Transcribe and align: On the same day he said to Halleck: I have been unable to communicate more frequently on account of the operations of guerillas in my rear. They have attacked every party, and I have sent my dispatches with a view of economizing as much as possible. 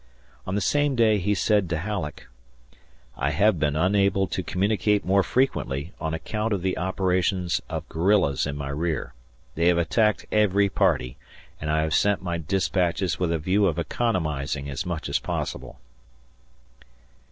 On 0.47 0.55
the 0.55 0.61
same 0.61 0.95
day 0.95 1.19
he 1.19 1.35
said 1.35 1.69
to 1.69 1.77
Halleck: 1.77 2.25
I 3.15 3.29
have 3.29 3.59
been 3.59 3.75
unable 3.75 4.25
to 4.25 4.41
communicate 4.41 5.05
more 5.05 5.21
frequently 5.21 5.93
on 6.01 6.15
account 6.15 6.53
of 6.53 6.63
the 6.63 6.75
operations 6.75 7.61
of 7.69 7.87
guerillas 7.87 8.47
in 8.47 8.55
my 8.57 8.69
rear. 8.69 9.13
They 9.53 9.67
have 9.67 9.77
attacked 9.77 10.25
every 10.31 10.69
party, 10.69 11.17
and 11.59 11.69
I 11.69 11.83
have 11.83 11.93
sent 11.93 12.23
my 12.23 12.39
dispatches 12.39 13.19
with 13.19 13.31
a 13.31 13.37
view 13.37 13.67
of 13.67 13.77
economizing 13.77 14.67
as 14.71 14.87
much 14.87 15.07
as 15.07 15.19
possible. 15.19 15.79